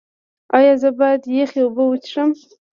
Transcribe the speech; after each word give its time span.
ایا 0.57 0.73
زه 0.81 0.89
باید 0.99 1.21
یخې 1.37 1.61
اوبه 1.63 1.83
وڅښم؟ 1.87 2.29